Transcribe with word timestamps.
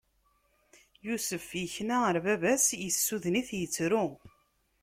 Yusef 1.05 1.47
ikna 1.63 1.95
ɣer 2.03 2.15
baba-s, 2.25 2.67
issuden-it, 2.89 3.49
ittru. 3.65 4.05